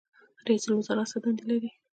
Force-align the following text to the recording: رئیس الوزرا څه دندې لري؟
رئیس 0.47 0.63
الوزرا 0.67 1.03
څه 1.11 1.17
دندې 1.23 1.43
لري؟ 1.51 1.69